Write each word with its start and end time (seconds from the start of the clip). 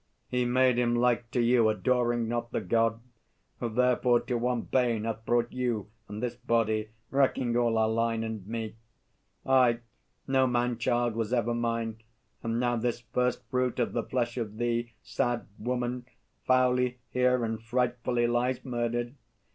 He 0.29 0.45
made 0.45 0.79
him 0.79 0.95
like 0.95 1.29
to 1.29 1.39
you, 1.39 1.69
adoring 1.69 2.27
not 2.27 2.49
The 2.51 2.59
God; 2.59 3.01
who 3.59 3.69
therefore 3.69 4.19
to 4.21 4.35
one 4.35 4.63
bane 4.63 5.03
hath 5.03 5.23
brought 5.27 5.51
You 5.53 5.91
and 6.09 6.23
this 6.23 6.35
body, 6.35 6.89
wrecking 7.11 7.55
all 7.55 7.77
our 7.77 7.87
line, 7.87 8.23
And 8.23 8.43
me. 8.47 8.77
Aye, 9.45 9.81
no 10.25 10.47
man 10.47 10.79
child 10.79 11.13
was 11.13 11.31
ever 11.33 11.53
mine; 11.53 12.01
And 12.41 12.59
now 12.59 12.77
this 12.77 13.01
first 13.13 13.47
fruit 13.51 13.77
of 13.77 13.93
the 13.93 14.01
flesh 14.01 14.37
of 14.37 14.57
thee, 14.57 14.91
Sad 15.03 15.45
woman, 15.59 16.07
foully 16.47 16.97
here 17.11 17.45
and 17.45 17.61
frightfully 17.61 18.25
Lies 18.25 18.65
murdered! 18.65 19.13